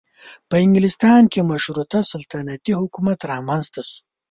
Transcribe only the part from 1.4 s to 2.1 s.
مشروطه